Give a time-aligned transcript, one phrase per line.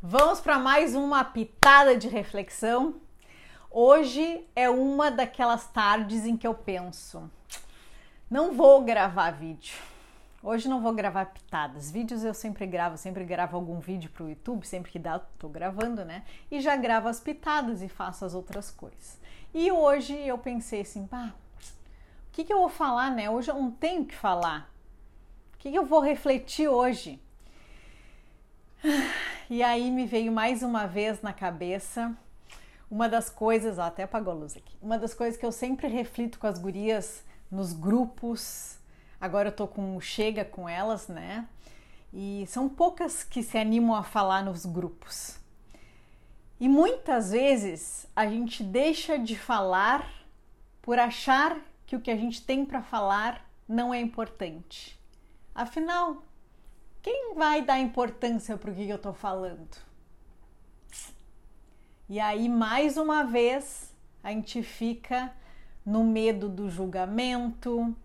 [0.00, 3.00] Vamos para mais uma pitada de reflexão.
[3.68, 7.28] Hoje é uma daquelas tardes em que eu penso:
[8.30, 9.76] não vou gravar vídeo.
[10.40, 11.90] Hoje não vou gravar pitadas.
[11.90, 15.48] Vídeos eu sempre gravo, sempre gravo algum vídeo para o YouTube, sempre que dá, tô
[15.48, 16.22] gravando, né?
[16.48, 19.18] E já gravo as pitadas e faço as outras coisas.
[19.52, 23.28] E hoje eu pensei assim, pá, o que, que eu vou falar, né?
[23.28, 24.72] Hoje eu não tenho que falar.
[25.54, 27.20] O que, que eu vou refletir hoje?
[29.50, 32.14] E aí me veio mais uma vez na cabeça
[32.90, 34.76] uma das coisas, até apagou a luz aqui.
[34.80, 38.78] Uma das coisas que eu sempre reflito com as gurias nos grupos.
[39.18, 41.48] Agora eu tô com chega com elas, né?
[42.12, 45.38] E são poucas que se animam a falar nos grupos.
[46.60, 50.06] E muitas vezes a gente deixa de falar
[50.82, 54.98] por achar que o que a gente tem para falar não é importante.
[55.54, 56.22] Afinal,
[57.08, 59.66] quem vai dar importância para o que eu estou falando?
[62.06, 65.32] E aí, mais uma vez, a gente fica
[65.86, 67.96] no medo do julgamento,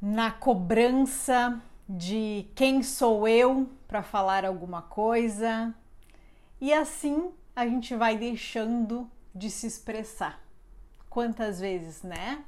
[0.00, 5.74] na cobrança de quem sou eu para falar alguma coisa,
[6.60, 10.40] e assim a gente vai deixando de se expressar.
[11.10, 12.44] Quantas vezes, né?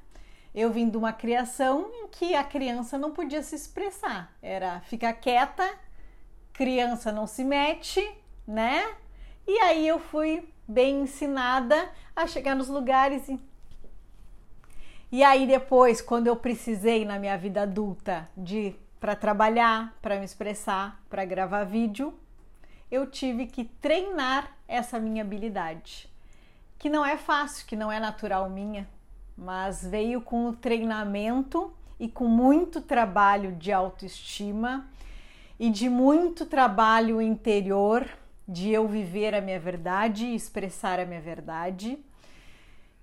[0.54, 5.12] Eu vim de uma criação em que a criança não podia se expressar, era ficar
[5.12, 5.68] quieta,
[6.52, 8.06] criança não se mete,
[8.46, 8.84] né?
[9.46, 13.40] E aí eu fui bem ensinada a chegar nos lugares e
[15.12, 20.24] e aí depois, quando eu precisei na minha vida adulta de para trabalhar, para me
[20.24, 22.14] expressar, para gravar vídeo,
[22.88, 26.08] eu tive que treinar essa minha habilidade,
[26.78, 28.88] que não é fácil, que não é natural minha,
[29.41, 34.86] mas veio com o treinamento e com muito trabalho de autoestima
[35.58, 38.06] e de muito trabalho interior
[38.46, 41.98] de eu viver a minha verdade e expressar a minha verdade.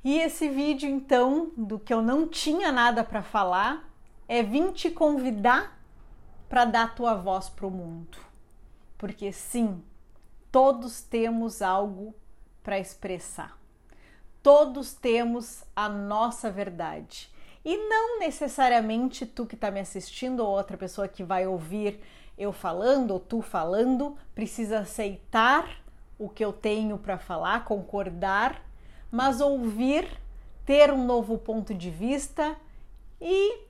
[0.03, 3.89] E esse vídeo, então, do que eu não tinha nada para falar,
[4.27, 5.81] é vim te convidar
[6.47, 8.19] para dar tua voz para o mundo.
[8.95, 9.83] Porque sim,
[10.51, 12.13] todos temos algo
[12.61, 13.57] para expressar
[14.47, 17.29] todos temos a nossa verdade.
[17.65, 21.99] E não necessariamente tu que está me assistindo ou outra pessoa que vai ouvir
[22.37, 25.83] eu falando ou tu falando precisa aceitar
[26.17, 28.65] o que eu tenho para falar, concordar,
[29.11, 30.07] mas ouvir,
[30.65, 32.55] ter um novo ponto de vista
[33.19, 33.65] e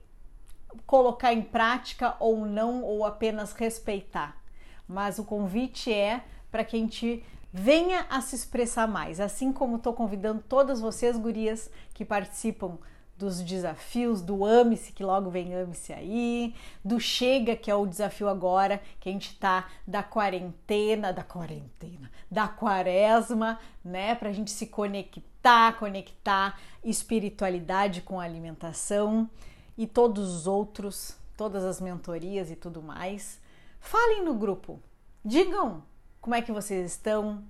[0.85, 4.39] colocar em prática ou não, ou apenas respeitar.
[4.87, 9.77] Mas o convite é para que a gente venha a se expressar mais, assim como
[9.77, 12.77] estou convidando todas vocês, gurias, que participam
[13.17, 16.53] dos desafios, do Ame-se, que logo vem Ame-se aí,
[16.85, 22.11] do Chega, que é o desafio agora, que a gente tá da quarentena, da quarentena,
[22.29, 29.27] da quaresma, né, pra gente se conectar, conectar espiritualidade com alimentação
[29.75, 33.39] e todos os outros, todas as mentorias e tudo mais.
[33.79, 34.79] Falem no grupo,
[35.25, 35.83] digam
[36.27, 37.41] como é que vocês estão.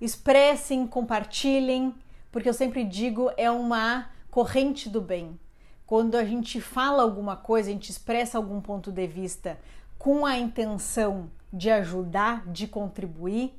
[0.00, 1.94] Expressem, compartilhem,
[2.32, 5.38] porque eu sempre digo é uma corrente do bem.
[5.86, 9.56] Quando a gente fala alguma coisa, a gente expressa algum ponto de vista
[10.00, 13.54] com a intenção de ajudar, de contribuir,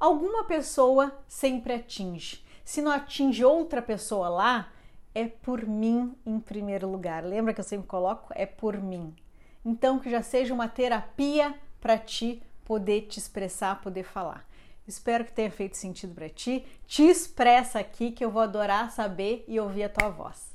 [0.00, 2.44] alguma pessoa sempre atinge.
[2.64, 4.72] Se não atinge outra pessoa lá,
[5.14, 7.24] é por mim em primeiro lugar.
[7.24, 8.32] Lembra que eu sempre coloco?
[8.34, 9.14] É por mim.
[9.64, 14.46] Então, que já seja uma terapia para ti poder te expressar, poder falar.
[14.86, 16.64] Espero que tenha feito sentido para ti.
[16.86, 20.53] Te expressa aqui que eu vou adorar saber e ouvir a tua voz.